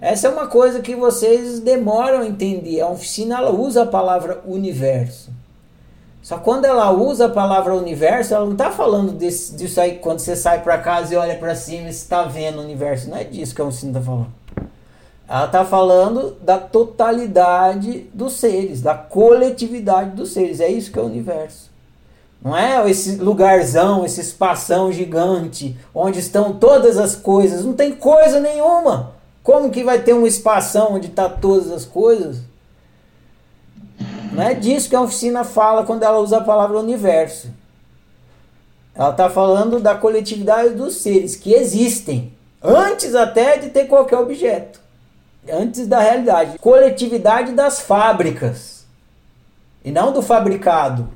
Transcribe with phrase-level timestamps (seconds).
[0.00, 2.80] Essa é uma coisa que vocês demoram a entender.
[2.80, 5.30] A oficina ela usa a palavra universo.
[6.22, 10.18] Só quando ela usa a palavra universo, ela não está falando desse, disso aí quando
[10.18, 13.08] você sai para casa e olha para cima e está vendo o universo.
[13.08, 14.32] Não é disso que a oficina está falando.
[15.28, 20.60] Ela está falando da totalidade dos seres, da coletividade dos seres.
[20.60, 21.70] É isso que é o universo.
[22.42, 27.64] Não é esse lugarzão, esse espação gigante, onde estão todas as coisas.
[27.64, 29.15] Não tem coisa nenhuma.
[29.46, 32.38] Como que vai ter um espação onde está todas as coisas?
[34.32, 37.52] Não é disso que a oficina fala quando ela usa a palavra universo.
[38.92, 44.80] Ela está falando da coletividade dos seres que existem, antes até de ter qualquer objeto
[45.48, 46.58] antes da realidade.
[46.58, 48.84] Coletividade das fábricas
[49.84, 51.08] e não do fabricado.